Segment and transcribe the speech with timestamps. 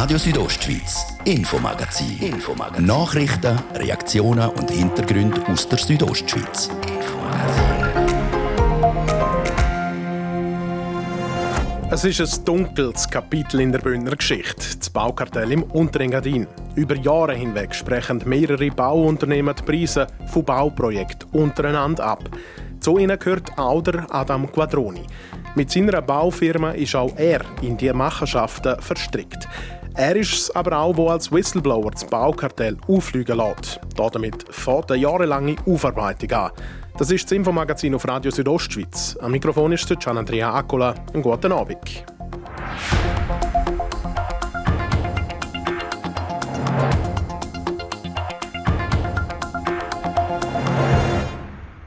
[0.00, 2.18] Radio Südostschweiz, Infomagazin.
[2.20, 2.86] Infomagazin.
[2.86, 6.70] Nachrichten, Reaktionen und Hintergründe aus der Südostschweiz.
[11.90, 16.46] Es ist ein dunkles Kapitel in der Bündner Geschichte, das Baukartell im Unterengadin.
[16.76, 22.22] Über Jahre hinweg sprechen mehrere Bauunternehmen die Preise von Bauprojekten untereinander ab.
[22.78, 25.02] Zu ihnen gehört auch der Adam Quadroni.
[25.56, 29.48] Mit seiner Baufirma ist auch er in die Machenschaften verstrickt.
[29.98, 33.80] Er ist es aber auch, der als Whistleblower das Baukartell auffliegen lässt.
[33.96, 36.52] Damit fährt eine jahrelange Aufarbeitung an.
[36.96, 39.18] Das ist das Infomagazin auf Radio Südostschweiz.
[39.20, 40.94] Am Mikrofon ist Gian Andrea Accola.
[41.12, 42.04] Einen guten Abend.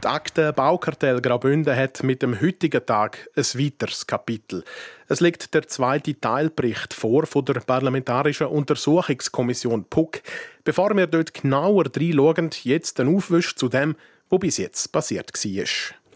[0.03, 4.65] Die Akte Baukartell Graubünden hat mit dem heutigen Tag ein weiteres Kapitel.
[5.11, 10.21] Es liegt der zweite Teilbericht vor von der Parlamentarischen Untersuchungskommission PUC.
[10.63, 13.97] Bevor wir dort genauer reinschauen, jetzt ein Aufwisch zu dem,
[14.29, 15.65] was bis jetzt passiert war.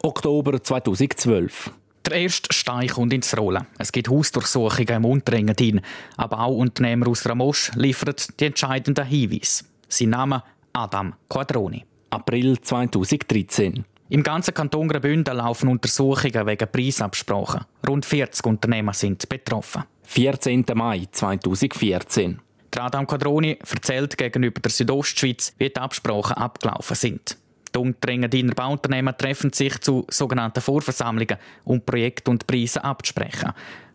[0.01, 1.71] Oktober 2012.
[2.05, 3.67] Der erste Stein kommt ins Rollen.
[3.77, 5.81] Es gibt Hausdurchsuchungen im Unterengadin.
[6.15, 9.65] Ein Bauunternehmer aus Ramosch liefert die entscheidenden Hinweise.
[9.89, 11.83] Sein Name Adam Quadroni.
[12.11, 13.83] April 2013.
[14.07, 17.65] Im ganzen Kanton Graubünden laufen Untersuchungen wegen Preisabsprachen.
[17.87, 19.83] Rund 40 Unternehmer sind betroffen.
[20.03, 20.63] 14.
[20.75, 22.39] Mai 2014.
[22.71, 27.37] Der Adam Quadroni erzählt gegenüber der Südostschweiz, wie die Absprachen abgelaufen sind.
[27.75, 33.51] Die Unterengadiner Bauunternehmen treffen sich zu sogenannten Vorversammlungen, um Projekte und Preise abzusprechen.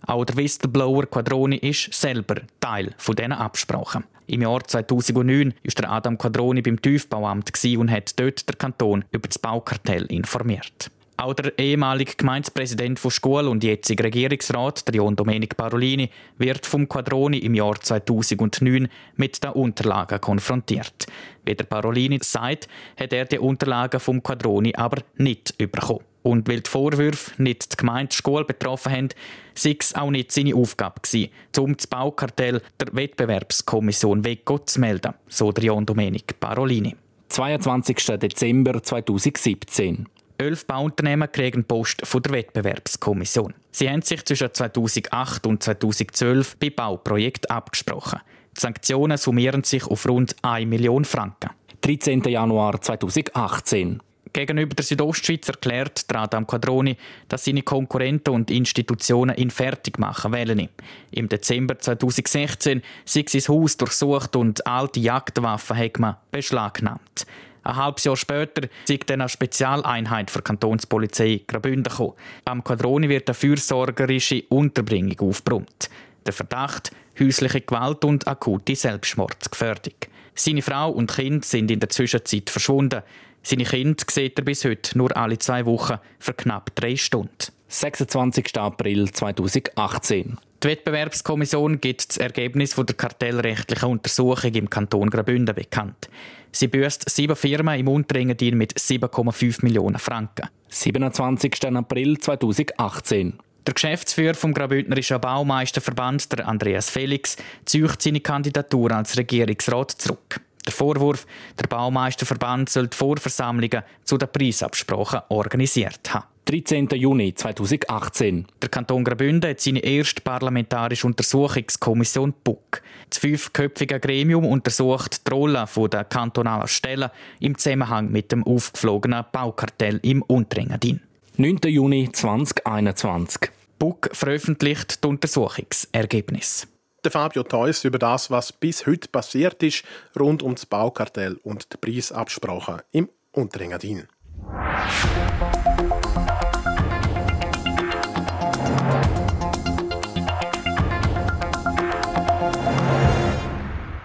[0.07, 4.05] Auch der Whistleblower Quadroni ist selber Teil dieser Absprachen.
[4.27, 9.29] Im Jahr 2009 war der Adam Quadroni beim Tiefbauamt und hat dort der Kanton über
[9.29, 10.91] das Baukartell informiert.
[11.21, 16.89] Auch der ehemalige Gemeindepräsident von Schule und jetzige Regierungsrat, der John Domenic Parolini, wird vom
[16.89, 21.07] Quadroni im Jahr 2009 mit den Unterlagen konfrontiert.
[21.45, 26.01] Wie der Parolini sagt, hat er die Unterlagen vom Quadroni aber nicht bekommen.
[26.23, 29.09] Und weil die Vorwürfe nicht die Gemeinde Schule betroffen haben,
[29.55, 35.13] sei es auch nicht seine Aufgabe gewesen, um das Baukartell der Wettbewerbskommission WECO zu melden,
[35.29, 36.97] so der John Domenic Parolini.
[37.29, 38.19] 22.
[38.19, 40.07] Dezember 2017.
[40.41, 43.53] Elf Bauunternehmen kriegen Post von der Wettbewerbskommission.
[43.73, 48.21] Sie haben sich zwischen 2008 und 2012 bei Bauprojekten abgesprochen.
[48.57, 51.51] Die Sanktionen summieren sich auf rund 1 Million Franken.
[51.83, 52.23] 13.
[52.23, 54.01] Januar 2018.
[54.33, 56.97] Gegenüber der Südostschweiz erklärt Adam Quadroni,
[57.29, 60.71] dass seine Konkurrenten und Institutionen ihn fertig machen wollen.
[61.11, 67.27] Im Dezember 2016 sei sein Haus durchsucht und alte Jagdwaffen hat man beschlagnahmt.
[67.63, 72.15] Ein halbes Jahr später zeigt eine Spezialeinheit für Kantonspolizei Graubünden gekommen.
[72.45, 75.91] Am Quadroni wird eine fürsorgerische Unterbringung aufgebrummt.
[76.27, 79.95] Der Verdacht, häusliche Gewalt und akute Selbstmordsgefährdung.
[80.35, 83.03] Seine Frau und Kind sind in der Zwischenzeit verschwunden.
[83.43, 87.53] Seine Kinder sieht er bis heute nur alle zwei Wochen für knapp drei Stunden.
[87.69, 88.59] 26.
[88.59, 90.39] April 2018.
[90.63, 96.11] Die Wettbewerbskommission gibt das Ergebnis der kartellrechtlichen Untersuchung im Kanton Graubünden bekannt.
[96.53, 100.49] Sie büßt sieben Firmen im Unterengadin mit 7,5 Millionen Franken.
[100.69, 101.65] 27.
[101.75, 103.39] April 2018.
[103.67, 110.41] Der Geschäftsführer vom Graubündnerischen Baumeisterverband, der Andreas Felix, zieht seine Kandidatur als Regierungsrat zurück.
[110.67, 111.27] Der Vorwurf,
[111.59, 116.30] der Baumeisterverband soll die Vorversammlungen zu den Preisabsprachen organisiert haben.
[116.47, 116.89] 13.
[116.95, 118.47] Juni 2018.
[118.61, 122.83] Der Kanton Graubünden hat seine erste parlamentarische Untersuchungskommission BUK.
[123.09, 130.01] Das fünfköpfige Gremium untersucht die Rolle der kantonalen Stellen im Zusammenhang mit dem aufgeflogenen Baukartell
[130.03, 131.01] im Unterengadin.
[131.37, 131.59] 9.
[131.67, 133.51] Juni 2021.
[133.79, 136.67] BUK veröffentlicht die Untersuchungsergebnisse
[137.05, 139.85] der Fabio Theus über das, was bis heute passiert ist
[140.19, 144.07] rund um das Baukartell und die Preisabsprachen im Unterengadin.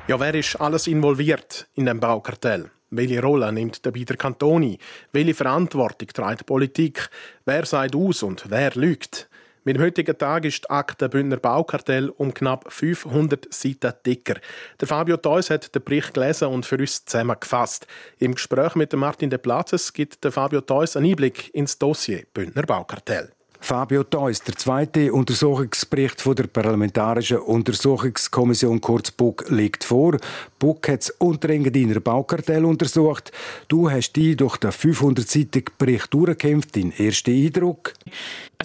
[0.08, 2.70] Ja, wer ist alles involviert in dem Baukartell?
[2.92, 4.78] Welche Rolle nimmt dabei der Kantoni?
[5.12, 7.10] Welche Verantwortung trägt die Politik?
[7.44, 9.28] Wer sagt aus und wer lügt?
[9.64, 14.36] Mit dem heutigen Tag ist die Akte Bündner Baukartell um knapp 500 Seiten dicker.
[14.80, 17.88] Der Fabio Theus hat den Bericht gelesen und für uns zusammengefasst.
[18.20, 22.68] Im Gespräch mit Martin de Platzes gibt der Fabio Theus einen Einblick ins Dossier Bündner
[22.68, 23.32] Baukartell.
[23.66, 30.20] Fabio Theus, der zweite Untersuchungsbericht von der Parlamentarischen Untersuchungskommission kurz BUK liegt vor.
[30.60, 33.32] BUK hat das Unterengadiner Baukartell untersucht.
[33.68, 36.76] Du hast dich durch den 500-seitigen Bericht durchgekämpft.
[36.76, 37.94] Dein erster Eindruck?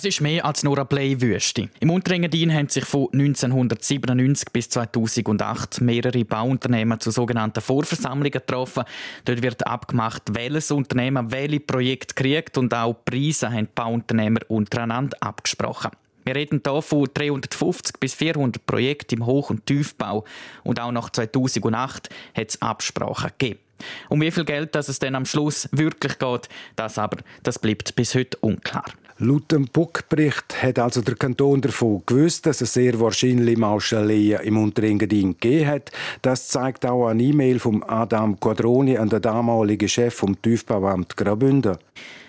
[0.01, 1.69] Es ist mehr als nur eine Playwüste.
[1.79, 8.85] Im Unterengadin haben sich von 1997 bis 2008 mehrere Bauunternehmen zu sogenannten Vorversammlungen getroffen.
[9.27, 15.19] Dort wird abgemacht, welches Unternehmen welche Projekte kriegt und auch Preise haben die Bauunternehmer untereinander
[15.21, 15.91] abgesprochen.
[16.25, 20.25] Wir reden hier von 350 bis 400 Projekten im Hoch- und Tiefbau.
[20.65, 23.61] Und auch nach 2008 hat es Absprachen gegeben.
[24.09, 27.95] Um wie viel Geld das es dann am Schluss wirklich geht, das aber das bleibt
[27.97, 28.85] bis heute unklar.
[29.23, 34.57] Laut dem Buckbericht hat also der Kanton davon gewusst, dass es sehr wahrscheinlich Mauschaleien im
[34.57, 35.91] Unterengadin gegeben hat.
[36.23, 41.77] Das zeigt auch eine E-Mail von Adam Quadroni an den damaligen Chef vom Tiefbauamt Graubünden.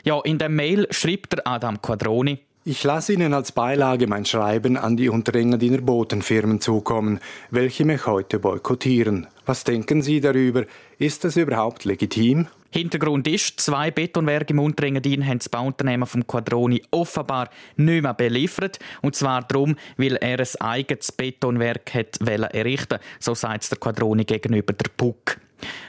[0.03, 4.75] Ja, in der Mail schreibt der Adam Quadroni, ich lasse Ihnen als Beilage mein Schreiben
[4.75, 7.21] an die Unterengadiner Botenfirmen zukommen,
[7.51, 9.27] welche mich heute boykottieren.
[9.45, 10.65] Was denken Sie darüber?
[10.99, 12.47] Ist das überhaupt legitim?
[12.73, 18.79] Hintergrund ist, zwei Betonwerke im Unterengadin haben das Bauunternehmen vom Quadroni offenbar nicht mehr beliefert.
[19.01, 24.23] Und zwar darum, weil er ein eigenes Betonwerk hat errichten So sagt es der Quadroni
[24.23, 25.39] gegenüber der PUC.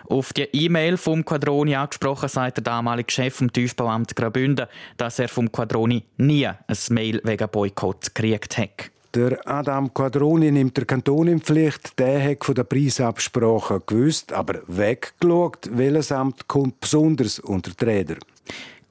[0.08, 5.28] Auf die E-Mail vom Quadroni angesprochen, sagt der damalige Chef vom Tiefbauamt Graubünden, dass er
[5.28, 6.56] vom Quadroni nie ein
[6.90, 8.91] Mail wegen Boykott gekriegt hat.
[9.14, 11.98] Der Adam Quadroni nimmt der Kanton in Pflicht.
[11.98, 18.16] Der hat von der Preisabsprache gewusst, aber weggeschaut, welches Amt kommt besonders unter die Räder.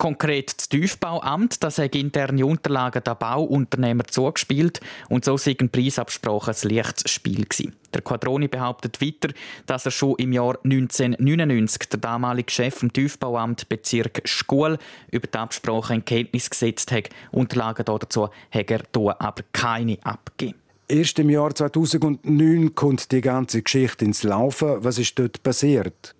[0.01, 6.69] Konkret das Tiefbauamt, das hat interne Unterlagen der Bauunternehmer zugespielt und so sind Preisabsprachen ein
[6.75, 7.75] leichtes Spiel gewesen.
[7.93, 9.31] Der Quadroni behauptet weiter,
[9.67, 14.79] dass er schon im Jahr 1999 der damalige Chef vom Tiefbauamt Bezirk Schkuhl
[15.11, 17.09] über die Absprache in Kenntnis gesetzt hat.
[17.31, 20.57] Unterlagen dazu hat er aber keine abgegeben.
[20.87, 24.83] Erst im Jahr 2009 kommt die ganze Geschichte ins Laufen.
[24.83, 26.15] Was ist dort passiert?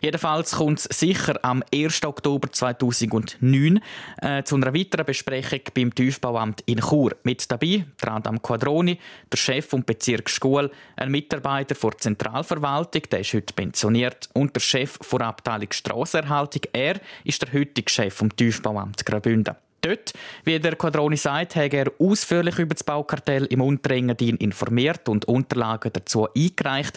[0.00, 2.04] Jedenfalls kommt es sicher am 1.
[2.04, 3.80] Oktober 2009
[4.20, 7.12] äh, zu einer weiteren Besprechung beim Tiefbauamt in Chur.
[7.22, 8.98] Mit dabei der Adam Quadroni,
[9.32, 14.60] der Chef vom Bezirk Schule, ein Mitarbeiter der Zentralverwaltung, der ist heute pensioniert, und der
[14.60, 16.62] Chef der Abteilung Strassenerhaltung.
[16.72, 19.54] Er ist der heutige Chef vom Tiefbauamt Graubünden.
[19.84, 20.14] Dort,
[20.44, 25.92] wie der Quadroni sagt, hat er ausführlich über das Baukartell im Unterengadin informiert und Unterlagen
[25.92, 26.96] dazu eingereicht.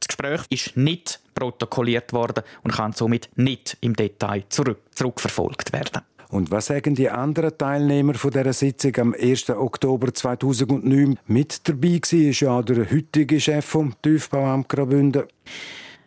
[0.00, 6.02] Das Gespräch ist nicht protokolliert worden und kann somit nicht im Detail zurück, zurückverfolgt werden.
[6.28, 9.50] Und was sagen die anderen Teilnehmer von dieser Sitzung am 1.
[9.50, 11.18] Oktober 2009?
[11.26, 15.24] Mit dabei war ja der heutige Chef vom Tiefbauamt Graubünden.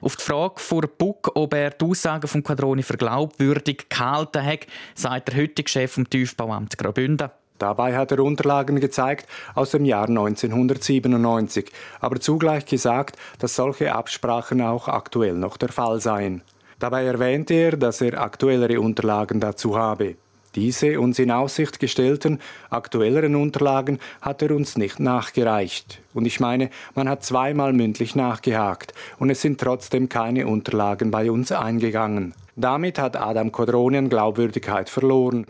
[0.02, 4.68] Auf die Frage von Buck, ob er die Aussagen von Quadroni für glaubwürdig gehalten hat,
[4.96, 7.30] sagt der heutige Chef vom Tiefbauamt Graubünden.
[7.60, 14.62] Dabei hat er Unterlagen gezeigt aus dem Jahr 1997, aber zugleich gesagt, dass solche Absprachen
[14.62, 16.42] auch aktuell noch der Fall seien.
[16.80, 20.16] Dabei erwähnte er, dass er aktuellere Unterlagen dazu habe.
[20.56, 22.40] Diese uns in Aussicht gestellten
[22.72, 26.00] aktuelleren Unterlagen hat er uns nicht nachgereicht.
[26.14, 31.30] Und ich meine, man hat zweimal mündlich nachgehakt und es sind trotzdem keine Unterlagen bei
[31.30, 32.34] uns eingegangen.
[32.56, 35.46] Damit hat Adam Kodronian Glaubwürdigkeit verloren.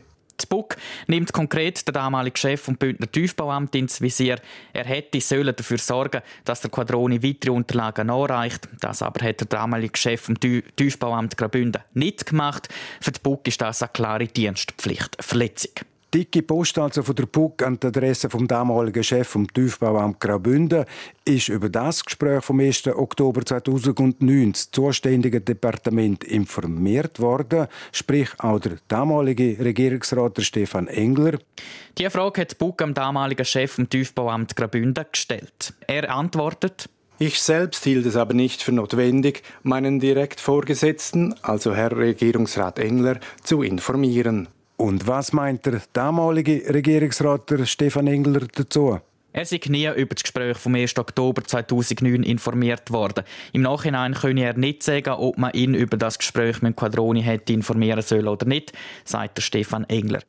[0.48, 0.78] Buck
[1.08, 4.40] nimmt konkret der damalige Chef vom Bündner Tiefbauamt ins Visier.
[4.74, 8.68] Er hätte sollen dafür sorgen, dass der Quadroni weitere Unterlagen nachreicht.
[8.80, 12.70] Das aber hat der damalige Chef vom Tiefbauamt Graubünden nicht gemacht.
[13.02, 15.74] Für die Buck ist das eine klare Dienstpflichtverletzung.
[16.12, 20.86] Dicke Post also von der PUC an die Adresse vom damaligen Chef vom Tiefbauamt Graubünden
[21.24, 22.88] ist über das Gespräch vom 1.
[22.88, 31.38] Oktober 2009 das zuständige Departement informiert worden, sprich auch der damalige Regierungsrat Stefan Engler.
[32.00, 35.76] Die Frage hat PUC am damaligen Chef vom Tiefbauamt Graubünden gestellt.
[35.86, 36.90] Er antwortet,
[37.20, 43.20] ich selbst hielt es aber nicht für notwendig, meinen direkt Vorgesetzten, also Herr Regierungsrat Engler,
[43.44, 44.48] zu informieren.
[44.80, 49.02] Und was meint der damalige Regierungsrat Stefan Engler dazu?
[49.34, 50.98] Er sei nie über das Gespräch vom 1.
[50.98, 53.26] Oktober 2009 informiert worden.
[53.52, 57.52] Im Nachhinein könne er nicht sagen, ob man ihn über das Gespräch mit Quadroni hätte
[57.52, 58.72] informieren sollen oder nicht,
[59.04, 60.22] sagt der Stefan Engler.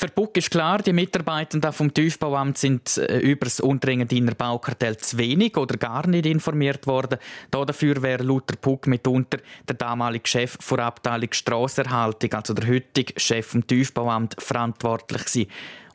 [0.00, 5.18] Für Buck ist klar, die Mitarbeitenden vom Tiefbauamt sind äh, über das Unterengadiner Baukartell zu
[5.18, 7.18] wenig oder gar nicht informiert worden.
[7.50, 13.44] Dafür wäre Luther Puck mitunter der damalige Chef der Abteilung Strasserhaltung, also der heutige Chef
[13.48, 15.50] vom Tiefbauamt, verantwortlich gewesen.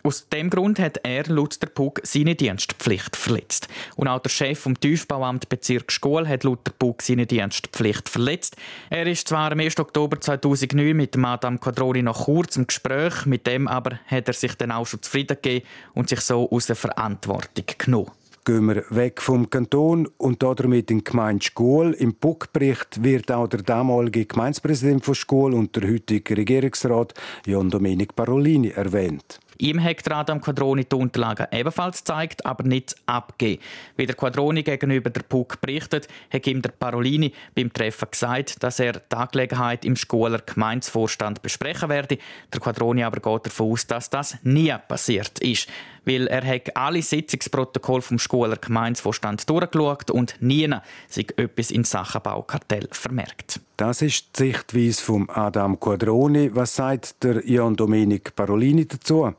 [0.06, 3.70] Aus dem Grund hat er laut der PUG seine Dienstpflicht verletzt.
[3.96, 8.58] Und auch der Chef vom Tiefbauamt Bezirk Schkuhl hat laut der PUG seine Dienstpflicht verletzt.
[8.90, 9.80] Er ist zwar am 1.
[9.80, 14.34] Oktober 2009 mit dem Adam Quadroni noch kurz im Gespräch, mit dem aber hat er
[14.34, 18.12] sich dann auch schon zufrieden gegeben und sich so aus der Verantwortung genommen
[18.46, 21.94] gehen wir weg vom Kanton und damit in die Gemeinde Schkuhl.
[21.94, 27.14] Im Buckbericht wird auch der damalige Gemeindepräsident von Schkuhl und der heutige Regierungsrat
[27.46, 29.40] John Domenic Parolini erwähnt.
[29.64, 33.62] Ihm hat Adam Quadroni die Unterlagen ebenfalls gezeigt, aber nicht abgegeben.
[33.96, 38.82] Wie der Quadroni gegenüber der PUC berichtet, hat ihm der Parolini beim Treffen gesagt, dass
[38.82, 42.18] er die Angelegenheit im Schuler Gemeinsvorstand besprechen werde.
[42.52, 45.70] Der Quadroni aber geht davon aus, dass das nie passiert ist
[46.06, 50.70] weil er hat alle Sitzungsprotokolle vom Schuler Gemeinsvorstand durchgeschaut und nie
[51.08, 53.60] sich etwas in Sachen Baukartell vermerkt.
[53.78, 56.52] Das ist die Sichtweise von Adam Quadroni.
[56.54, 59.34] Was sagt der Ion Domenic Parolini dazu?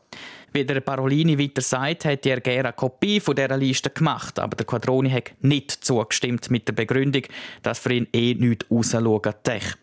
[0.57, 4.55] Wie der Parolini weiter sagt, hat er gerne eine Kopie von dieser Liste gemacht, aber
[4.55, 7.23] der Quadroni hat nicht zugestimmt mit der Begründung,
[7.63, 9.75] dass für ihn eh nichts rausschauen tech.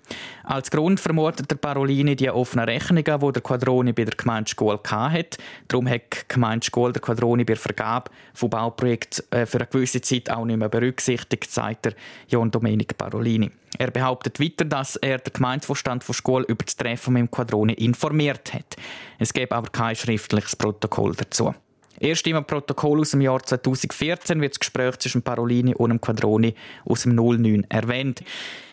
[0.52, 5.38] Als Grund vermutet der Parolini die offenen Rechnungen, die der Quadroni bei der Gemeindeschule hatte.
[5.70, 10.02] Darum hat die Gemeindeschule der Quadroni bei der Vergabe von Bauprojekten äh, für eine gewisse
[10.02, 11.94] Zeit auch nicht mehr berücksichtigt, sagt der
[12.28, 13.50] John Domenic Parolini.
[13.78, 17.72] Er behauptet weiter, dass er den Gemeindevorstand von Schule über das Treffen mit dem Quadroni
[17.72, 18.76] informiert hat.
[19.20, 21.56] Es gäbe aber kein schriftliches Protokoll dazu.
[22.02, 26.56] Erst im Protokoll aus dem Jahr 2014 wird das Gespräch zwischen Parolini und dem Quadroni
[26.84, 28.24] aus dem 09 erwähnt.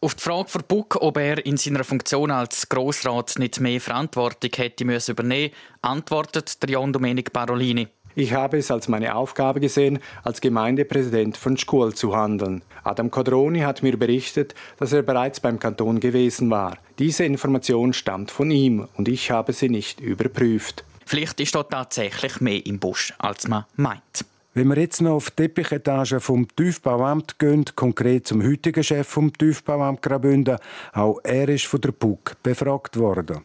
[0.01, 4.51] Auf die Frage von Buck, ob er in seiner Funktion als Grossrat nicht mehr Verantwortung
[4.57, 7.89] hätte müssen übernehmen, antwortet der Jan Domenic Parolini.
[8.15, 12.63] Ich habe es als meine Aufgabe gesehen, als Gemeindepräsident von Schkuhl zu handeln.
[12.83, 16.79] Adam Codroni hat mir berichtet, dass er bereits beim Kanton gewesen war.
[16.99, 20.83] Diese Information stammt von ihm und ich habe sie nicht überprüft.
[21.09, 24.27] Vielleicht ist dort tatsächlich mehr im Busch, als man meint.
[24.53, 29.33] Wenn wir jetzt noch auf die Teppichetage vom Tiefbauamt gehen, konkret zum heutigen Chef vom
[29.33, 30.59] Tiefbauamt Graubünden,
[30.93, 33.43] auch er ist von der PUC befragt worden.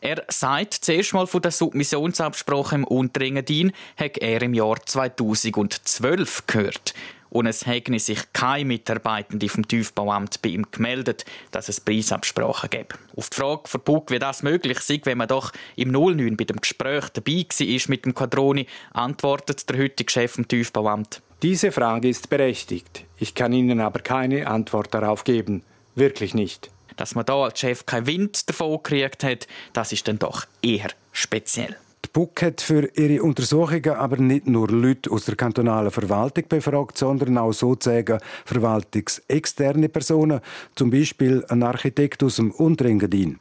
[0.00, 6.94] Er sagt, zuerst mal von der Submissionsabsprache im Unterengadin hat er im Jahr 2012 gehört.
[7.32, 12.94] Und es hätte sich kein Mitarbeitende vom Tiefbauamt bei ihm gemeldet, dass es Preisabsprachen gäbe.
[13.16, 16.44] Auf die Frage von Bug, wie das möglich sei, wenn man doch im 09 bei
[16.44, 21.22] dem Gespräch dabei war mit dem Quadroni, antwortet der heutige Chef vom Tiefbauamt.
[21.40, 23.06] Diese Frage ist berechtigt.
[23.16, 25.62] Ich kann Ihnen aber keine Antwort darauf geben.
[25.94, 26.70] Wirklich nicht.
[26.98, 30.90] Dass man da als Chef keinen Wind davon gekriegt hat, das ist dann doch eher
[31.12, 31.78] speziell.
[32.12, 37.38] BUK hat für ihre Untersuchungen aber nicht nur Leute aus der kantonalen Verwaltung befragt, sondern
[37.38, 40.40] auch sozusagen verwaltungsexterne Personen,
[40.74, 43.38] zum Beispiel ein Architekt aus dem Unterengadin.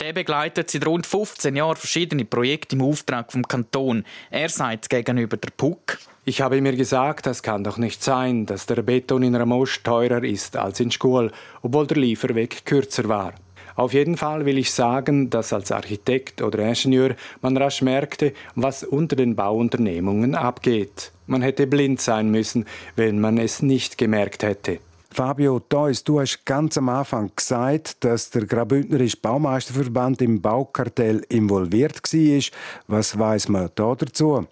[0.00, 4.04] Der begleitet seit rund 15 Jahren verschiedene Projekte im Auftrag vom Kanton.
[4.30, 8.66] Er sagt gegenüber der PUC, ich habe mir gesagt, das kann doch nicht sein, dass
[8.66, 13.34] der Beton in Ramosch teurer ist als in Schkuhl, obwohl der Lieferweg kürzer war.
[13.80, 18.84] Auf jeden Fall will ich sagen, dass als Architekt oder Ingenieur man rasch merkte, was
[18.84, 21.12] unter den Bauunternehmungen abgeht.
[21.26, 24.80] Man hätte blind sein müssen, wenn man es nicht gemerkt hätte.
[25.10, 32.02] Fabio Theus, du hast ganz am Anfang gesagt, dass der Graubündnerische Baumeisterverband im Baukartell involviert
[32.02, 32.42] war.
[32.86, 34.46] Was weiß man da dazu?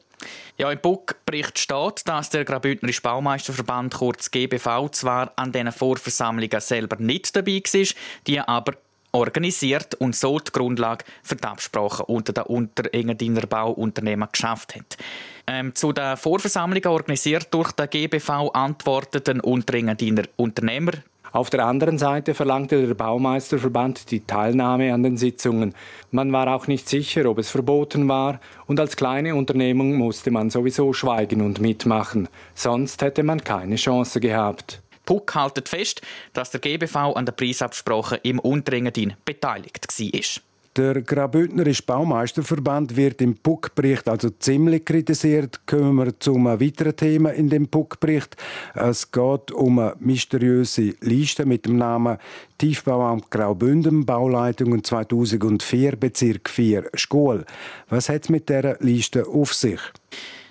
[0.57, 6.97] Ja, im Bugbericht steht, dass der Graubündnerische Baumeisterverband, kurz GBV, zwar an diesen Vorversammlungen selber
[6.97, 7.87] nicht dabei war,
[8.27, 8.73] die aber
[9.13, 14.97] organisiert und so die Grundlage für die Absprachen unter den Unterengadiner Bauunternehmen geschafft hat.
[15.47, 20.93] Ähm, zu den Vorversammlungen organisiert durch den GBV antworteten Unterengadiner Unternehmer
[21.33, 25.75] auf der anderen Seite verlangte der Baumeisterverband die Teilnahme an den Sitzungen.
[26.11, 30.49] Man war auch nicht sicher, ob es verboten war, und als kleine Unternehmung musste man
[30.49, 34.83] sowieso schweigen und mitmachen, sonst hätte man keine Chance gehabt.
[35.09, 36.03] Puck haltet fest,
[36.35, 40.43] dass der GBV an der Preisabsprache im Unterengadin beteiligt war.
[40.77, 45.67] Der Graubündnerische Baumeisterverband wird im Puck-Bericht also ziemlich kritisiert.
[45.67, 48.37] Kommen wir zu einem weiteren Thema in dem Puck-Bericht.
[48.75, 52.19] Es geht um eine mysteriöse Liste mit dem Namen
[52.59, 57.47] Tiefbauamt Graubünden, Bauleitungen 2004, Bezirk 4, Schule.
[57.89, 59.81] Was hat es mit dieser Liste auf sich?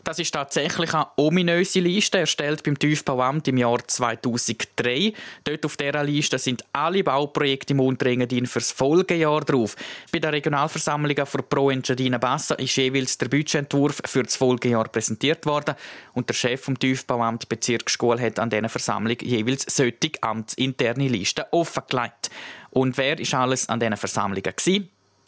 [0.07, 5.11] Das ist tatsächlich eine ominöse Liste, erstellt beim Tiefbauamt im Jahr 2003.
[5.43, 9.75] Dort auf dieser Liste sind alle Bauprojekte im Unterengadin fürs Folgejahr drauf.
[10.13, 15.45] Bei den Regionalversammlungen für Pro Engadina Bassa ist jeweils der Budgetentwurf für das Folgejahr präsentiert
[15.45, 15.75] worden
[16.13, 22.29] und der Chef vom Tiefbauamt Bezirksschule hat an dieser Versammlung jeweils solche amtsinterne Listen offengelegt.
[22.69, 24.53] Und wer ist alles an diesen Versammlungen?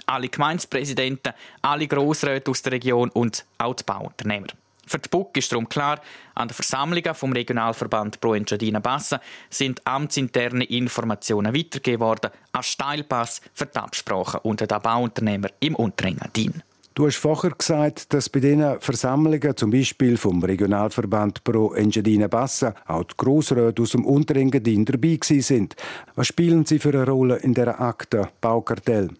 [0.05, 4.47] Alle Gemeindepräsidenten, alle Grossräte aus der Region und auch die Bauunternehmer.
[4.89, 6.01] Für die BUC ist darum klar,
[6.33, 13.39] an den Versammlungen vom Regionalverband Pro Engadina Bassa sind amtsinterne Informationen weitergegeben worden als Steilpass
[13.53, 16.63] für die Absprachen unter den Bauunternehmern im Unterengadin.
[16.95, 22.73] Du hast vorher gesagt, dass bei diesen Versammlungen, zum Beispiel vom Regionalverband Pro Engadina Bassa,
[22.87, 25.75] auch die Grossräte aus dem Unterengadin dabei sind.
[26.15, 29.11] Was spielen sie für eine Rolle in der Akte Baukartell?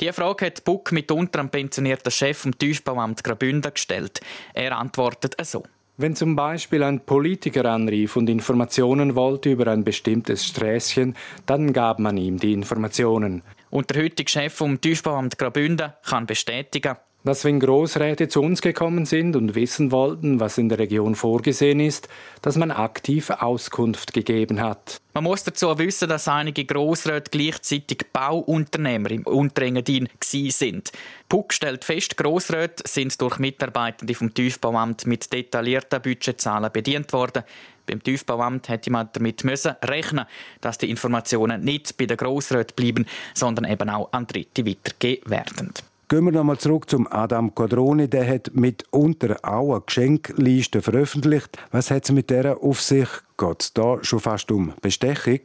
[0.00, 4.20] Diese Frage hat Buck mitunter am pensionierten Chef vom Tiefbauamt Graubünden gestellt.
[4.54, 5.64] Er antwortet so.
[6.00, 11.98] Wenn zum Beispiel ein Politiker anrief und Informationen wollte über ein bestimmtes Sträßchen, dann gab
[11.98, 13.42] man ihm die Informationen.
[13.70, 16.94] Und der heutige Chef vom Tiefbauamt Graubünden kann bestätigen,
[17.24, 21.80] dass wenn Großräte zu uns gekommen sind und wissen wollten, was in der Region vorgesehen
[21.80, 22.08] ist,
[22.42, 25.00] dass man aktiv Auskunft gegeben hat.
[25.14, 30.92] Man muss dazu wissen, dass einige Grossräte gleichzeitig Bauunternehmer im Unterengadin sind.
[31.28, 37.42] Puck stellt fest, Grossräte sind durch Mitarbeitende vom Tiefbauamt mit detaillierten Budgetzahlen bedient worden.
[37.84, 40.26] Beim Tiefbauamt hätte man damit müssen rechnen,
[40.60, 45.72] dass die Informationen nicht bei den Grossräten bleiben, sondern eben auch an Dritte weitergegeben werden.
[46.10, 48.08] Gehen wir nochmal zurück zum Adam Quadroni.
[48.08, 51.58] Der hat mitunter auch eine Geschenkliste veröffentlicht.
[51.70, 53.08] Was hat es mit der auf sich?
[53.36, 55.40] Geht es da schon fast um Bestechung?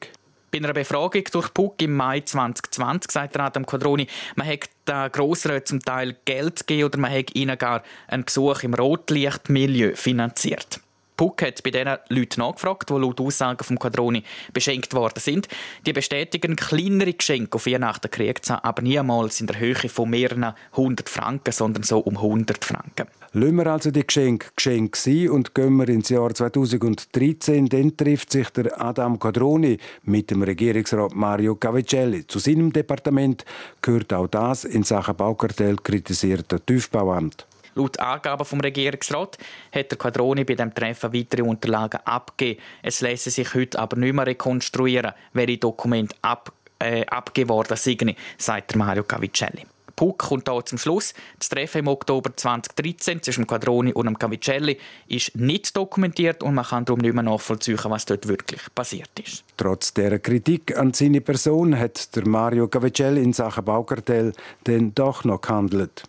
[0.51, 5.65] Bei einer Befragung durch PUC im Mai 2020 sagt Adam Quadroni, man hat den Grossräten
[5.65, 10.79] zum Teil Geld gegeben oder man hat ihnen gar ein Gesuch im Rotlichtmilieu finanziert.
[11.17, 15.47] Puck hat bei den Leuten nachgefragt, die laut Aussagen vom Quadroni beschenkt worden sind.
[15.85, 20.53] Die bestätigen kleinere Geschenke auf Weihnachten gekriegt haben, aber niemals in der Höhe von mehreren
[20.75, 23.07] hundert Franken, sondern so um 100 Franken.
[23.35, 27.67] Lassen wir also die Geschenke Geschenke sein und gehen wir ins Jahr 2013.
[27.67, 32.27] Dann trifft sich der Adam Quadroni mit dem Regierungsrat Mario Cavicelli.
[32.27, 33.43] Zu seinem Departement
[33.81, 37.47] gehört auch das in Sachen Baukartell kritisierte Tiefbauamt.
[37.75, 39.37] Laut Angaben vom Regierungsrat
[39.71, 42.61] hat der Quadroni bei dem Treffen weitere Unterlagen abgegeben.
[42.81, 48.15] Es lässt sich heute aber nicht mehr rekonstruieren, welche Dokumente ab, äh, abgegeben worden sind,
[48.37, 49.65] sagt Mario Cavicelli.
[49.95, 51.13] Puck kommt hier zum Schluss.
[51.39, 54.77] Das Treffen im Oktober 2013 zwischen Quadroni und dem Cavicelli
[55.07, 59.43] ist nicht dokumentiert und man kann darum nicht mehr nachvollziehen, was dort wirklich passiert ist.
[59.57, 65.23] Trotz der Kritik an seine Person hat der Mario Cavicelli in Sachen Baukartell dann doch
[65.23, 66.03] noch gehandelt.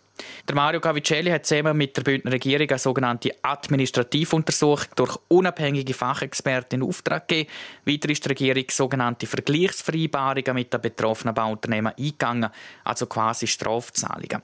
[0.47, 6.81] Der Mario Cavicelli hat zusammen mit der Bündner Regierung eine sogenannte Administrativuntersuchung durch unabhängige Fachexperten
[6.81, 7.49] in Auftrag gegeben.
[7.85, 12.49] Weiter ist die Regierung sogenannte Vergleichsvereinbarungen mit den betroffenen Bauunternehmen eingegangen,
[12.83, 14.41] also quasi Strafzahlungen.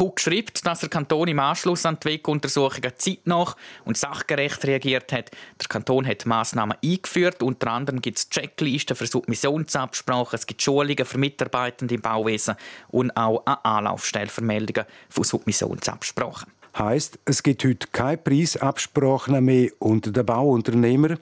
[0.00, 5.30] Puck schreibt, dass der Kanton im Anschluss an die WEG-Untersuchungen zeitnah und sachgerecht reagiert hat.
[5.60, 7.42] Der Kanton hat Massnahmen eingeführt.
[7.42, 12.54] Unter anderem gibt es Checklisten für Submissionsabsprachen, es gibt Schulungen für Mitarbeitende im Bauwesen
[12.88, 13.94] und auch eine
[14.40, 16.50] Meldungen von Submissionsabsprachen.
[16.78, 21.18] Heißt, es gibt heute keine Preisabsprachen mehr unter den Bauunternehmern?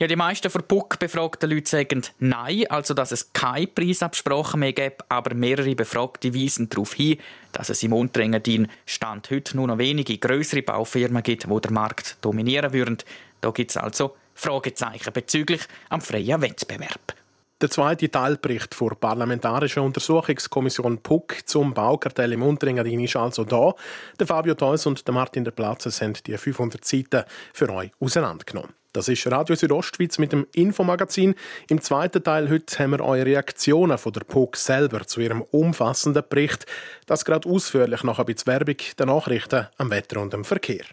[0.00, 4.72] Ja, die meisten von Puck befragten Leute sagen Nein, also dass es keine Preisabsprache mehr
[4.72, 7.18] gibt, aber mehrere Befragte weisen darauf hin,
[7.50, 12.16] dass es im Unterengadin Stand heute nur noch wenige größere Baufirmen gibt, die den Markt
[12.20, 12.98] dominieren würden.
[13.40, 17.14] Da gibt es also Fragezeichen bezüglich am freien Wettbewerb.
[17.60, 23.74] Der zweite Teilbericht der Parlamentarischen Untersuchungskommission PUC zum Baukartell im Unterengadin ist also da.
[24.20, 28.77] Der Fabio Theus und der Martin der Platzes haben die 500 Seiten für euch auseinandergenommen.
[28.94, 31.34] Das ist Radio Südostschweiz mit dem Infomagazin.
[31.68, 36.22] Im zweiten Teil heute haben wir eure Reaktionen von der POG selber zu ihrem umfassenden
[36.26, 36.64] Bericht.
[37.04, 40.84] Das gerade ausführlich nach ein bisschen Werbung der Nachrichten am Wetter und dem Verkehr.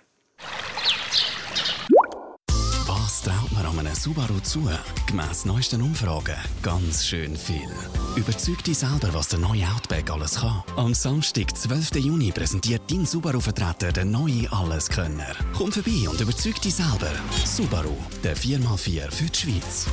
[3.26, 4.70] Traut man an einem Subaru zu?
[5.08, 7.72] Gemäss neuesten Umfragen ganz schön viel.
[8.16, 10.64] Überzeug dich selber, was der neue Outback alles kann.
[10.78, 11.96] Am Samstag, 12.
[11.96, 15.34] Juni, präsentiert dein Subaru-Vertreter den neuen Alleskönner.
[15.58, 17.10] Komm vorbei und überzeug dich selber.
[17.46, 19.88] Subaru, der 4x4 für die Schweiz.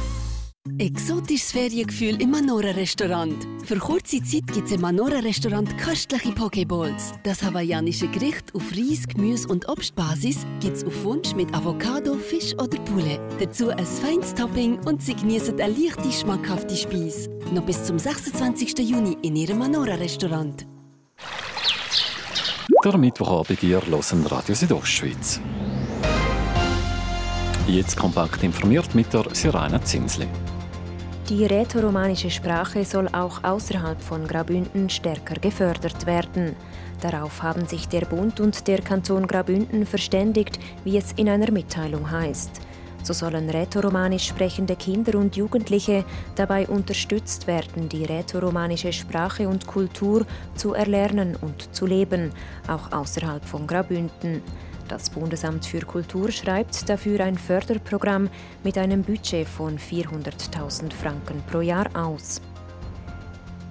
[0.79, 3.35] Exotisches Feriengefühl im Manora-Restaurant.
[3.65, 7.15] Für kurze Zeit gibt es im Manora-Restaurant köstliche Pokeballs.
[7.25, 12.55] Das hawaiianische Gericht auf Reis, Gemüse und Obstbasis gibt es auf Wunsch mit Avocado, Fisch
[12.55, 13.19] oder Poulet.
[13.41, 17.29] Dazu ein feines Topping und Sie genießen eine leichte, schmackhafte Speise.
[17.53, 18.79] Noch bis zum 26.
[18.79, 20.65] Juni in Ihrem Manora-Restaurant.
[22.85, 25.41] Der Mittwochabend ihr hören Radio Südostschweiz.
[27.67, 30.29] Jetzt kompakt informiert mit der Sirena Zinsli.
[31.29, 36.57] Die rätoromanische Sprache soll auch außerhalb von Graubünden stärker gefördert werden.
[37.01, 42.11] Darauf haben sich der Bund und der Kanton Graubünden verständigt, wie es in einer Mitteilung
[42.11, 42.61] heißt.
[43.05, 46.05] So sollen rätoromanisch sprechende Kinder und Jugendliche
[46.35, 52.33] dabei unterstützt werden, die rätoromanische Sprache und Kultur zu erlernen und zu leben,
[52.67, 54.43] auch außerhalb von Graubünden.
[54.93, 58.29] Das Bundesamt für Kultur schreibt dafür ein Förderprogramm
[58.63, 62.43] mit einem Budget von 400.000 Franken pro Jahr aus.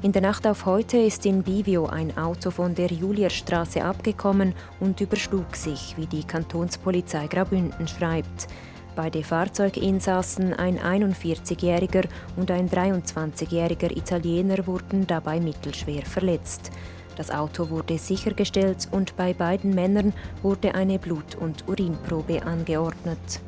[0.01, 4.99] In der Nacht auf heute ist in Bivio ein Auto von der Julierstraße abgekommen und
[4.99, 8.47] überschlug sich, wie die Kantonspolizei Graubünden schreibt.
[8.95, 12.05] Beide Fahrzeuginsassen, ein 41-jähriger
[12.35, 16.71] und ein 23-jähriger Italiener, wurden dabei mittelschwer verletzt.
[17.17, 23.41] Das Auto wurde sichergestellt und bei beiden Männern wurde eine Blut- und Urinprobe angeordnet.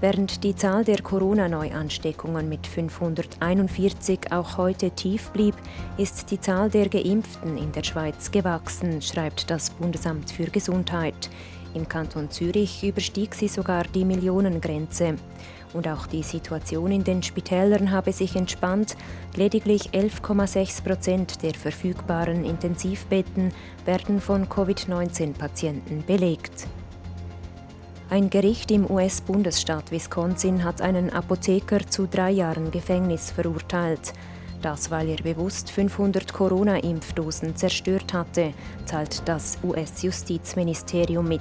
[0.00, 5.54] Während die Zahl der Corona-Neuansteckungen mit 541 auch heute tief blieb,
[5.96, 11.30] ist die Zahl der Geimpften in der Schweiz gewachsen, schreibt das Bundesamt für Gesundheit.
[11.74, 15.14] Im Kanton Zürich überstieg sie sogar die Millionengrenze.
[15.72, 18.96] Und auch die Situation in den Spitälern habe sich entspannt.
[19.36, 23.52] Lediglich 11,6 Prozent der verfügbaren Intensivbetten
[23.86, 26.66] werden von Covid-19-Patienten belegt.
[28.10, 34.12] Ein Gericht im US-Bundesstaat Wisconsin hat einen Apotheker zu drei Jahren Gefängnis verurteilt.
[34.60, 38.52] Das, weil er bewusst 500 Corona-Impfdosen zerstört hatte,
[38.86, 41.40] teilt das US-Justizministerium mit.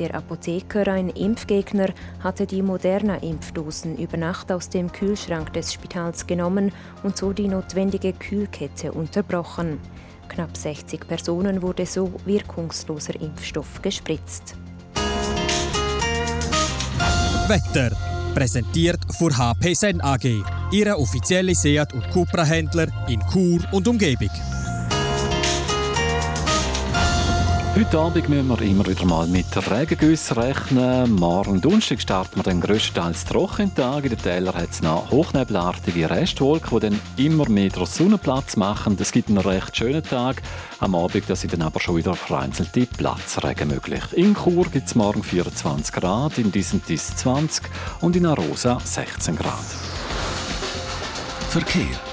[0.00, 1.88] Der Apotheker, ein Impfgegner,
[2.20, 8.14] hatte die Moderna-Impfdosen über Nacht aus dem Kühlschrank des Spitals genommen und so die notwendige
[8.14, 9.78] Kühlkette unterbrochen.
[10.30, 14.54] Knapp 60 Personen wurde so wirkungsloser Impfstoff gespritzt.
[17.46, 17.94] Wetter.
[18.34, 24.30] Präsentiert von HP Sen AG, Ihre offizielle Seat- und Cupra-Händler in Chur und Umgebung.
[27.76, 31.14] Heute Abend müssen wir immer wieder mal mit Regengüssen rechnen.
[31.14, 34.02] Morgen Donnerstag starten wir dann grösstenteils trockenen Tag.
[34.02, 38.96] In den Tälern hat es noch hochnebelartige Restwolken, die dann immer mehr Sonnenplatz machen.
[39.00, 40.42] Es gibt einen recht schönen Tag.
[40.80, 44.02] Am Abend sind dann aber schon wieder vereinzelte Platzregen möglich.
[44.14, 47.64] In Chur gibt es morgen 24 Grad, in Disentis 20
[48.00, 49.64] und in Arosa 16 Grad.
[51.50, 52.09] Verkehr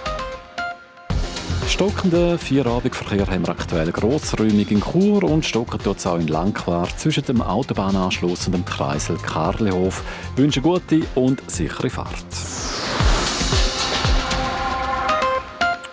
[1.67, 7.25] Stockenden Vierabendverkehr haben wir aktuell grossräumig in Chur und stocken es auch in Langquart zwischen
[7.25, 10.03] dem Autobahnanschluss und dem Kreisel Karlehof.
[10.31, 12.25] Ich wünsche gute und sichere Fahrt.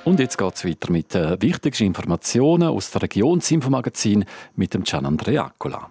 [0.05, 5.07] Und jetzt geht es weiter mit den wichtigsten Informationen aus der Regionsinfomagazin mit dem Gian
[5.07, 5.91] Andrea Accola.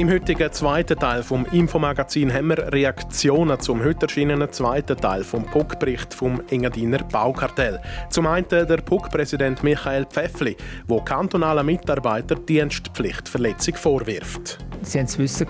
[0.00, 5.44] Im heutigen zweiten Teil vom Infomagazin haben wir Reaktionen zum heute erschienenen zweiten Teil vom
[5.44, 7.78] PUC-Bericht vom Engadiner Baukartell.
[8.08, 14.56] Zum einen der PUC-Präsident Michael Pfeffli, wo kantonalen Mitarbeitern Dienstpflichtverletzung vorwirft.
[14.80, 15.46] Sie haben zu wissen,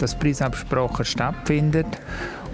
[0.00, 1.86] dass Preisabsprachen stattfinden.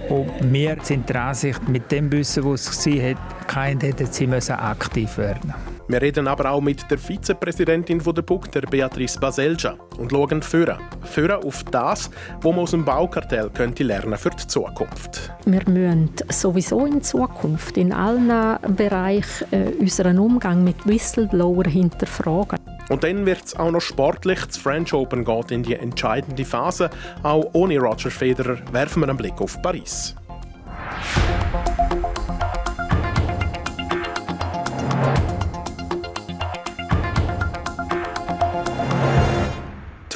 [0.09, 4.07] Und wir sind der Ansicht, mit dem Wissen, das es war, hätten
[4.41, 5.55] sie aktiv werden
[5.93, 10.79] wir reden aber auch mit der Vizepräsidentin der PUC, der Beatrice Baselja, und schauen führen.
[11.03, 12.11] Führen auf das,
[12.41, 15.31] was man aus dem Baukartell könnte lernen für die Zukunft.
[15.45, 22.59] Wir müssen sowieso in Zukunft in allen Bereichen äh, unseren Umgang mit Whistleblower hinterfragen.
[22.93, 24.45] Und dann wird es auch noch sportlich.
[24.45, 26.91] Das French Open geht in die entscheidende Phase.
[27.23, 30.15] Auch ohne Roger Federer werfen wir einen Blick auf Paris.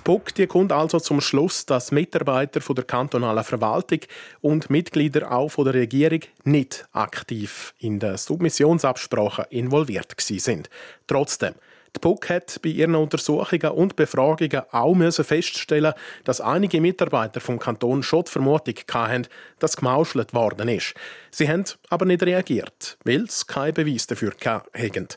[0.07, 3.99] BUG die kommt also zum Schluss, dass Mitarbeiter von der kantonalen Verwaltung
[4.41, 10.71] und Mitglieder auch von der Regierung nicht aktiv in der Submissionsabsprache involviert sind.
[11.09, 11.55] Trotzdem,
[11.97, 17.59] die PUC hat bei ihren Untersuchungen und Befragungen auch müssen feststellen, dass einige Mitarbeiter vom
[17.59, 19.27] Kanton schon die Vermutung hatten,
[19.59, 20.95] dass gemauschelt worden ist.
[21.31, 25.09] Sie haben aber nicht reagiert, weil sie keinen Beweis dafür hatten.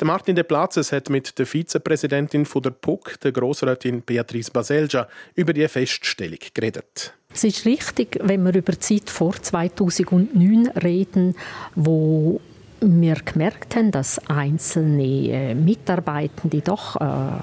[0.00, 5.52] Der Martin de Platzes hat mit der Vizepräsidentin der PUC, der Grossrätin Beatrice Baselja, über
[5.52, 7.14] die Feststellung geredet.
[7.32, 11.36] Es ist richtig, wenn wir über die Zeit vor 2009 reden,
[11.74, 12.40] wo
[12.84, 17.40] wir gemerkt haben, dass einzelne äh, Mitarbeitende doch eine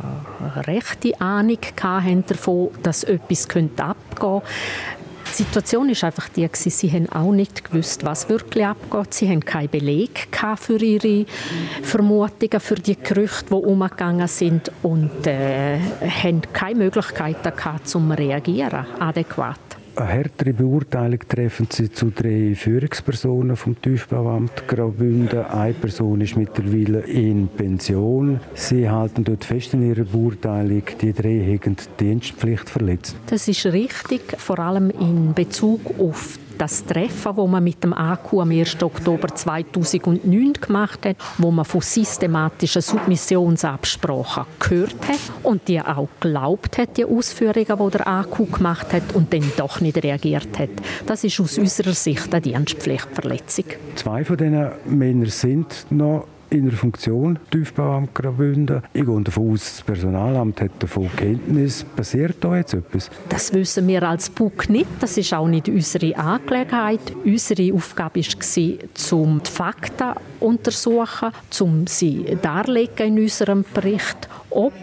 [0.56, 4.42] äh, rechte Ahnung hatten davon, dass etwas abgehen könnte.
[5.32, 9.14] Die Situation ist einfach die, sie haben auch nicht gewusst, was wirklich abgeht.
[9.14, 10.28] Sie haben keinen Beleg
[10.58, 11.26] für ihre
[11.84, 18.86] Vermutungen, für die Gerüchte, die umgegangen sind und äh, haben keine Möglichkeit gehabt, zum reagieren
[19.00, 19.81] adäquat.
[19.94, 25.46] Eine härtere Beurteilung treffen Sie zu drei Führungspersonen vom Tiefbauamt Graubünden.
[25.46, 28.40] Eine Person ist mittlerweile in Pension.
[28.54, 33.18] Sie halten dort fest in ihrer Beurteilung, die drei haben die Dienstpflicht verletzt.
[33.28, 38.34] Das ist richtig, vor allem in Bezug auf das Treffen, wo man mit dem AQ
[38.34, 38.84] am 1.
[38.84, 46.78] Oktober 2009 gemacht hat, wo man von systematischen Submissionsabsprachen gehört hat und die auch glaubt
[46.78, 50.70] hat, die Ausführungen, die der AQ gemacht hat und dann doch nicht reagiert hat.
[51.08, 53.66] Das ist aus unserer Sicht eine Dienstpflichtverletzung.
[53.96, 58.84] Zwei von diesen Männern sind noch in der Funktion Tiefbauamt Graubünden.
[58.94, 61.84] Ich gehe davon aus, das Personalamt hat davon Kenntnis.
[61.96, 63.10] Passiert da jetzt etwas?
[63.30, 64.88] Das wissen wir als BUG nicht.
[65.00, 67.16] Das ist auch nicht unsere Angelegenheit.
[67.24, 74.74] Unsere Aufgabe war, um die Fakten zu untersuchen, um sie darlegen in unserem Bericht, ob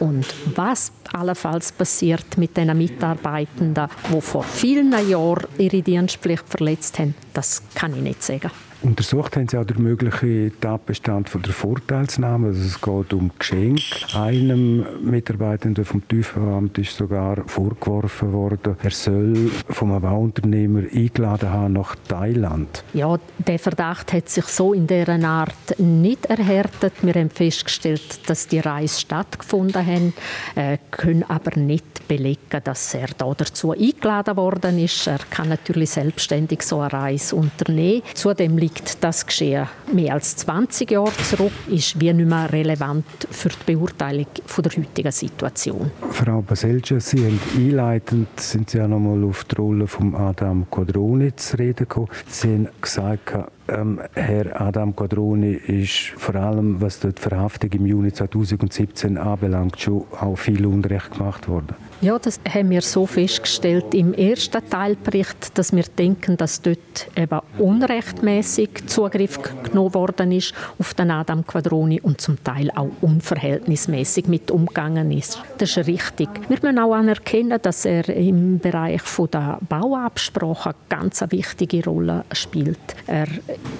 [0.00, 7.14] und was allenfalls passiert mit den Mitarbeitenden, die vor vielen Jahren ihre Dienstpflicht verletzt haben,
[7.32, 8.50] das kann ich nicht sagen.
[8.84, 12.48] Untersucht haben Sie auch den möglichen Tatbestand von der Vorteilsnahme.
[12.48, 13.80] Also es geht um Geschenk.
[14.14, 21.96] Einem Mitarbeitenden vom Tiefbauamt ist sogar vorgeworfen worden, er soll vom Bauunternehmer eingeladen haben nach
[22.08, 22.84] Thailand.
[22.92, 26.92] Ja, der Verdacht hat sich so in dieser Art nicht erhärtet.
[27.00, 30.12] Wir haben festgestellt, dass die Reise stattgefunden hat,
[30.56, 35.06] äh, können aber nicht belegen, dass er da dazu eingeladen worden ist.
[35.06, 38.02] Er kann natürlich selbstständig so eine Reise unternehmen.
[38.12, 43.04] Zudem liegt liegt das Geschehen mehr als 20 Jahre zurück, ist wie nicht mehr relevant
[43.30, 45.90] für die Beurteilung von der heutigen Situation.
[46.10, 50.68] Frau Baselja, Sie haben einleitend sind Sie ja noch mal auf die Rolle von Adam
[50.70, 52.08] Quadroni zu reden gekommen.
[52.28, 53.32] Sie haben gesagt,
[53.68, 60.04] ähm, Herr Adam Quadroni ist vor allem, was die Verhaftung im Juni 2017 anbelangt, schon
[60.20, 61.74] auch viel Unrecht gemacht worden.
[62.00, 67.40] Ja, das haben wir so festgestellt im ersten Teilbericht, dass wir denken, dass dort eben
[67.58, 74.50] unrechtmäßig Zugriff genommen worden ist auf den Adam Quadroni und zum Teil auch unverhältnismäßig mit
[74.50, 75.40] umgegangen ist.
[75.58, 76.28] Das ist richtig.
[76.48, 82.78] Wir müssen auch anerkennen, dass er im Bereich der Bauabsprachen eine ganz wichtige Rolle spielt.
[83.06, 83.26] Er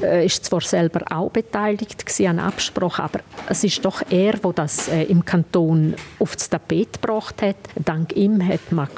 [0.03, 4.89] äh, ist zwar selber auch beteiligt an Absprachen, aber es ist doch er, der das
[4.89, 7.57] äh, im Kanton aufs Tapet gebracht hat.
[7.85, 8.89] Dank ihm hat man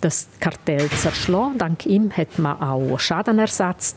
[0.00, 1.58] das Kartell zerschlagen.
[1.58, 2.98] Dank ihm hat man auch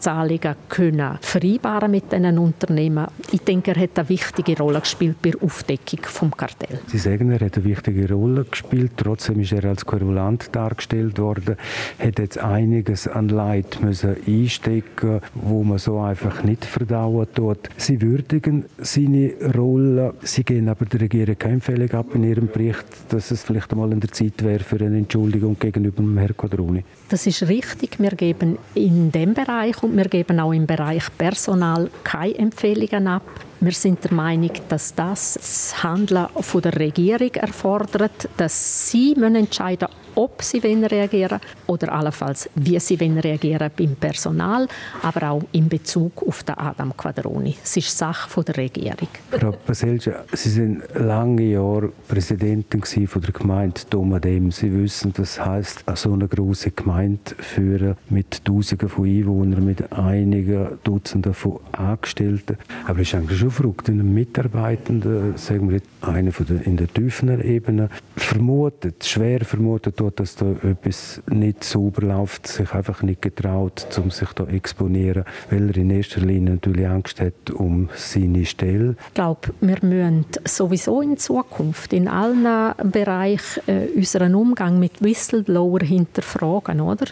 [0.01, 3.07] Schadenersatzzahlungen können vereinbaren mit diesen Unternehmen.
[3.31, 6.79] Ich denke, er hat eine wichtige Rolle gespielt bei der Aufdeckung vom Kartell.
[6.87, 8.91] Sie sagen, er hat eine wichtige Rolle gespielt.
[8.97, 11.55] Trotzdem ist er als Querulant dargestellt worden.
[11.97, 17.69] Er Hat jetzt einiges an Leid müssen einstecken, wo man so einfach nicht verdauen tut.
[17.77, 20.13] Sie würdigen seine Rolle.
[20.21, 23.91] Sie gehen aber der Regierung keine Empfehlung ab in ihrem Bericht, dass es vielleicht einmal
[23.91, 26.83] in der Zeit Zeit wäre für eine Entschuldigung gegenüber dem Herrn Quadroni.
[27.09, 27.99] Das ist richtig.
[27.99, 33.23] Wir geben in dem Bereich und wir geben auch im Bereich Personal keine Empfehlungen ab.
[33.59, 39.87] Wir sind der Meinung, dass das das Handeln von der Regierung erfordert, dass sie entscheiden
[39.89, 44.67] müssen, ob sie reagieren oder allenfalls, wie sie reagieren beim Personal,
[45.01, 47.55] aber auch in Bezug auf den Adam Quadroni.
[47.63, 49.07] Es ist Sache der Regierung.
[49.31, 54.51] Frau Baselja, Sie sind lange Jahre Präsidentin der Gemeinde Domadem.
[54.51, 60.79] Sie wissen, was heißt so eine große Gemeinde führen mit Tausenden von Einwohnern, mit einigen
[60.83, 62.57] Dutzenden von Angestellten.
[62.85, 66.77] Aber es ist eigentlich schon verrückt, wenn ein Mitarbeitender, sagen wir einer von der, in
[66.77, 73.01] der tieferen Ebene, vermutet, schwer vermutet, tut, dass da etwas nicht sauber läuft, sich einfach
[73.01, 77.89] nicht getraut, um sich da exponieren, weil er in erster Linie natürlich Angst hat um
[77.95, 78.95] seine Stelle.
[79.07, 82.45] Ich glaube, wir müssen sowieso in Zukunft in allen
[82.91, 87.05] Bereichen äh, unseren Umgang mit Whistleblower hinterfragen, oder?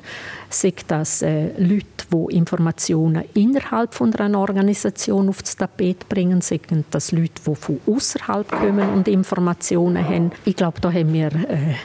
[0.49, 6.59] Sei das äh, Leute, die Informationen innerhalb von einer Organisation aufs Tapet bringen, sei
[6.91, 10.31] das Leute, die von außerhalb kommen und Informationen haben.
[10.45, 11.75] Ich glaube, da haben wir äh,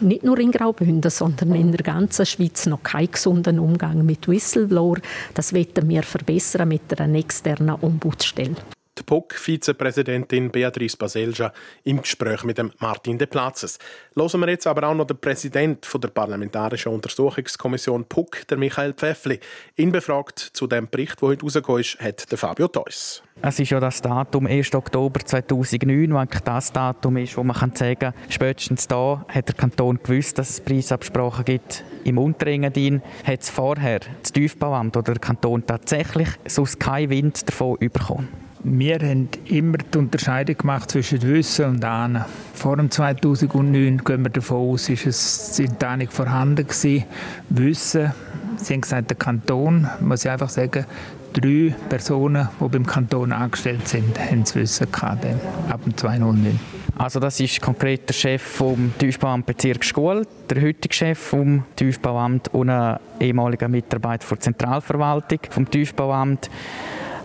[0.00, 4.98] nicht nur in Graubünden, sondern in der ganzen Schweiz noch keinen gesunden Umgang mit Whistleblower.
[5.34, 8.56] Das werden wir verbessern mit einer externen Ombudsstelle.
[8.98, 11.52] Die POC-Vizepräsidentin Beatrice Baselja
[11.84, 13.78] im Gespräch mit dem Martin de Platzes.
[14.14, 19.38] Hören wir jetzt aber auch noch den Präsidenten der Parlamentarischen Untersuchungskommission PUC, der Michael Pfeffli.
[19.76, 23.22] Ihn befragt zu dem Bericht, der heute rausgekommen ist, hat der Fabio Theus.
[23.42, 24.74] Es ist ja das Datum 1.
[24.74, 30.00] Oktober 2009, wo das Datum ist, wo man sagen kann, spätestens da hat der Kanton
[30.02, 33.02] gewusst, dass es Preisabsprachen gibt im Unterengadin.
[33.24, 38.45] Hat es vorher das Tiefbauamt oder der Kanton tatsächlich sonst keinen Wind davon bekommen?
[38.68, 42.24] Wir haben immer die Unterscheidung gemacht zwischen Wissen und Ahnen.
[42.52, 47.04] Vor dem 2009 gehen wir davon aus, ist es sind Ahnung vorhanden gewesen.
[47.48, 48.12] Wissen,
[48.56, 50.84] Sie haben gesagt, der Kanton, muss ich einfach sagen,
[51.32, 55.24] drei Personen, die beim Kanton angestellt sind, haben das Wissen gehabt,
[55.70, 56.58] ab dem 2009.
[56.98, 62.52] Also das ist konkret der Chef vom Tiefbauamt Bezirk Schule, der heutige Chef vom Tiefbauamt
[62.52, 66.50] und ein ehemaliger Mitarbeiter der Zentralverwaltung vom Tiefbauamt.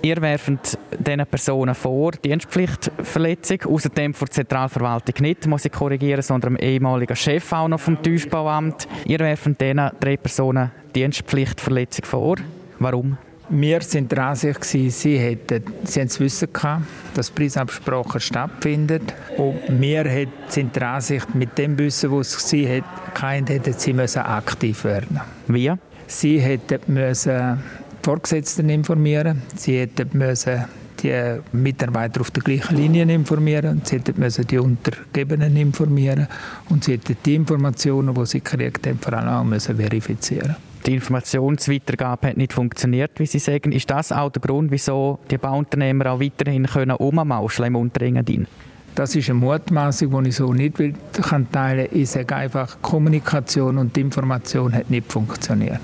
[0.03, 6.55] Ihr werft diesen Personen vor, Dienstpflichtverletzung, außerdem vor der Zentralverwaltung nicht, muss ich korrigieren, sondern
[6.55, 8.87] dem ehemaligen Chef auch noch vom Tiefbauamt.
[9.05, 12.35] Ihr werft diesen drei Personen Dienstpflichtverletzung vor.
[12.79, 13.17] Warum?
[13.49, 16.83] Wir sind der Ansicht, sie, hätten, sie haben das Wissen gehabt,
[17.13, 19.01] dass Preisabsprachen stattfinden.
[19.37, 24.83] Und wir sind der Ansicht, mit dem Wissen, das sie hatten, hätten sie müssen aktiv
[24.83, 25.71] werden Wie?
[26.07, 27.59] Sie hätten müssen
[28.03, 29.41] Vorgesetzten informieren.
[29.55, 30.65] Sie hätten müssen
[31.01, 33.81] die Mitarbeiter auf der gleichen Linie informieren.
[33.83, 36.27] Sie hätten müssen die Untergebenen informieren.
[36.69, 40.95] Und sie hätten die Informationen, die sie gekriegt haben, vor allem auch müssen verifizieren die
[40.95, 43.71] Informationsweitergabe hat nicht funktioniert, wie Sie sagen.
[43.71, 48.47] Ist das auch der Grund, wieso die Bauunternehmer auch weiterhin können ummauscheln im Unterengadin?
[48.95, 51.87] Das ist eine Mutmaßung, die ich so nicht teilen kann.
[51.91, 55.79] Ich sage einfach, Kommunikation und Information hat nicht funktioniert.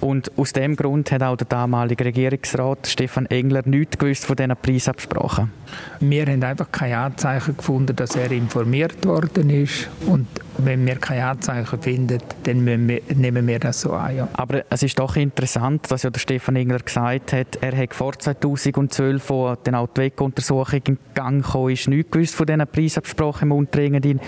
[0.00, 4.56] Und aus dem Grund hat auch der damalige Regierungsrat Stefan Engler nichts gewusst von diesen
[4.56, 5.52] Preisabsprachen.
[6.00, 9.88] Wir haben einfach keine Anzeichen gefunden, dass er informiert worden ist.
[10.06, 10.26] Und
[10.58, 14.16] wenn wir keine Anzeichen finden, dann wir, nehmen wir das so an.
[14.16, 14.28] Ja.
[14.34, 18.12] Aber es ist doch interessant, dass ja der Stefan Engler gesagt hat, er hat vor
[18.18, 24.20] 2012 von den Outweg-Untersuchungen in Gang gekommen, ist nichts gewusst von diesen Preisabsprachen im Unterengadin.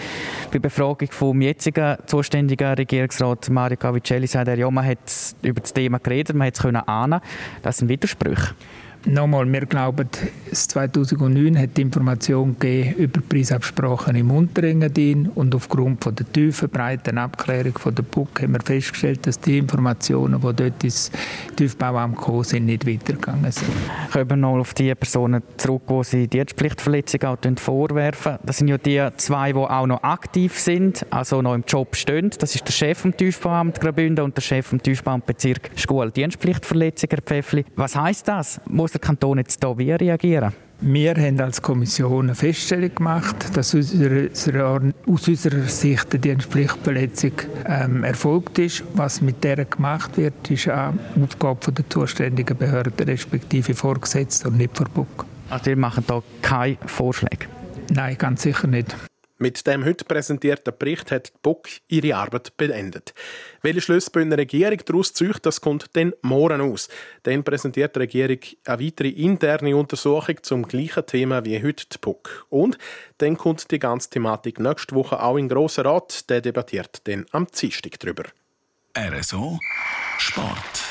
[0.52, 4.98] Bei Befragung vom jetzigen zuständigen Regierungsrat Mario Cavicelli sagt er, ja, man hat
[5.42, 7.20] über das Thema geredet, man hat es ahnen
[7.62, 8.54] Das sind Widersprüche.
[9.04, 10.08] Nochmal, wir glauben,
[10.52, 17.18] 2009 hat die Information gegeben über Preisabsprachen im Unterengadin und aufgrund von der tiefen, breiten
[17.18, 21.10] Abklärung von der BUK haben wir festgestellt, dass die Informationen, die dort ins
[21.56, 23.72] Tiefbauamt gekommen sind, nicht weitergegangen sind.
[24.12, 28.38] Kommen wir noch auf die Personen zurück, die sie Dienstpflichtverletzung auch vorwerfen.
[28.44, 32.30] Das sind ja die zwei, die auch noch aktiv sind, also noch im Job stehen.
[32.38, 36.12] Das ist der Chef vom Tiefbauamt Graubünden und der Chef vom Tiefbauamt Bezirk Schule.
[36.12, 37.64] Dienstpflichtverletzung, Herr Pfeffli.
[37.74, 38.60] Was heißt das?
[38.66, 40.52] Muss muss der Kanton jetzt hier wie reagieren?
[40.80, 47.32] Wir haben als Kommission eine Feststellung gemacht, dass aus unserer, aus unserer Sicht die Dienstpflichtverletzung
[47.66, 48.84] ähm, erfolgt ist.
[48.94, 54.76] Was mit der gemacht wird, ist eine Aufgabe der zuständigen Behörde, respektive Vorgesetzten und nicht
[54.76, 55.06] Verbot.
[55.48, 57.46] Also ihr macht hier keine Vorschläge?
[57.94, 58.94] Nein, ganz sicher nicht.
[59.42, 63.12] Mit dem heute präsentierten Bericht hat die BUK ihre Arbeit beendet.
[63.60, 66.88] Welche Schlüsse die Regierung daraus zieht, das kommt dann morgen aus.
[67.24, 72.46] Dann präsentiert die Regierung eine weitere interne Untersuchung zum gleichen Thema wie heute die BUK.
[72.50, 72.78] Und
[73.18, 76.30] dann kommt die ganze Thematik nächste Woche auch in den Grossen Rat.
[76.30, 78.22] Der debattiert dann am Dienstag darüber.
[78.96, 79.58] RSO
[80.18, 80.84] Sport.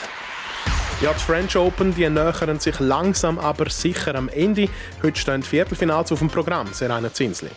[0.99, 4.67] Ja, die French Open die nähern sich langsam, aber sicher am Ende.
[5.01, 6.67] Heute stehen die Viertelfinals auf dem Programm.
[6.73, 7.49] Serena Zinsli.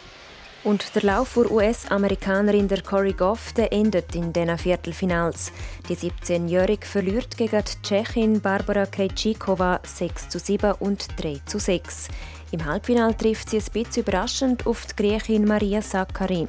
[0.64, 5.52] Und der Lauf der US-Amerikanerin der Cory Goff der endet in diesen Viertelfinals.
[5.90, 12.08] Die 17-Jährige verliert gegen die Tschechin Barbara Krejcikova 6 zu 7 und 3 zu 6.
[12.52, 16.46] Im Halbfinale trifft sie ein bisschen überraschend auf die Griechin Maria Sakkari.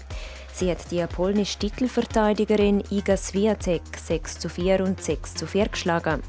[0.53, 6.23] Sie hat die polnische Titelverteidigerin Iga Swiatek 6 zu 4 und 6 zu 4 geschlagen.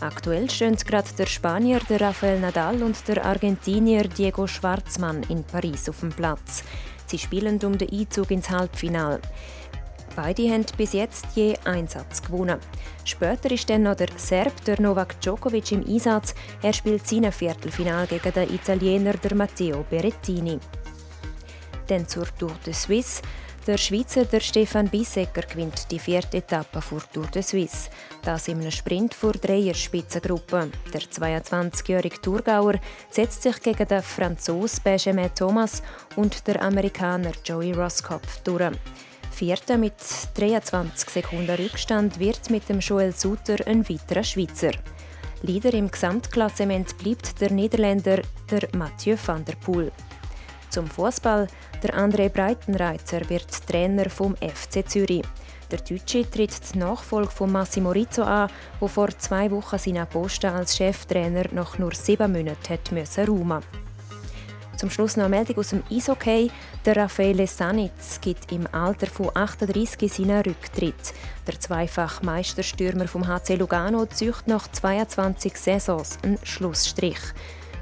[0.00, 5.90] Aktuell stehen gerade der Spanier der Rafael Nadal und der Argentinier Diego Schwarzmann in Paris
[5.90, 6.64] auf dem Platz.
[7.08, 9.20] Sie spielen um den Einzug ins Halbfinale.
[10.14, 12.58] Beide haben bis jetzt je einen Satz gewonnen.
[13.04, 16.34] Später ist dann noch der Serb der Novak Djokovic im Einsatz.
[16.60, 20.58] Er spielt sein Viertelfinal gegen den Italiener der Matteo Berrettini.
[21.86, 23.22] Dann zur Tour de Suisse.
[23.66, 27.88] Der Schweizer der Stefan Bissecker gewinnt die vierte Etappe vor Tour de Suisse.
[28.22, 30.70] Das in einem Sprint vor dreier Spitzengruppe.
[30.92, 32.74] Der 22-jährige Thurgauer
[33.10, 35.82] setzt sich gegen den Franzosen Benjamin Thomas
[36.16, 38.72] und den Amerikaner Joey Roskopf durch.
[39.30, 39.94] Vierter mit
[40.34, 44.72] 23 Sekunden Rückstand wird mit dem Joel Suter ein weiterer Schweizer.
[45.42, 49.92] Leader im Gesamtklassement bleibt der Niederländer der Mathieu van der Poel.
[50.70, 51.46] Zum Fußball.
[51.82, 55.22] Der André Breitenreiter wird Trainer vom FC Zürich.
[55.70, 58.50] Der Deutsche tritt die Nachfolge von Massimo Rizzo an,
[58.80, 63.62] der vor zwei Wochen seinen Posten als Cheftrainer nach nur sieben Monaten hat müssen räumen
[64.78, 66.50] Zum Schluss noch eine Meldung aus dem Eishockey.
[66.86, 71.12] Der Raffaele Sanitz gibt im Alter von 38 seinen Rücktritt.
[71.46, 77.20] Der zweifach Meisterstürmer vom HC Lugano zieht nach 22 Saisons einen Schlussstrich.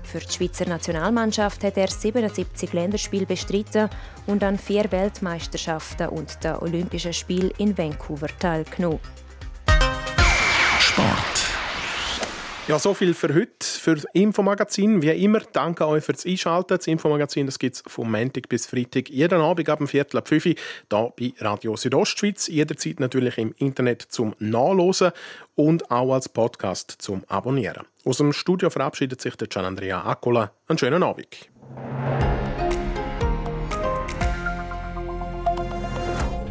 [0.07, 3.91] Für die Schweizer Nationalmannschaft hat er 77 Länderspiele bestritten
[4.27, 9.01] und an vier Weltmeisterschaften und den Olympischen Spielen in Vancouver teilgenommen.
[10.79, 11.26] Sport.
[12.69, 13.49] Ja, so viel für heute.
[13.61, 15.01] für das Infomagazin.
[15.01, 16.77] Wie immer, danke euch fürs Einschalten.
[16.77, 20.47] Das Infomagazin gibt es vom Montag bis Freitag jeden Abend ab dem Viertel ab 5
[20.47, 20.55] Uhr
[20.91, 22.49] hier bei Radio Südostschweiz.
[22.49, 25.13] Jederzeit natürlich im Internet zum Nachlesen
[25.55, 27.87] und auch als Podcast zum Abonnieren.
[28.05, 30.51] Aus dem Studio verabschiedet sich der Gian Andrea Accola.
[30.67, 31.49] Einen schönen Abend.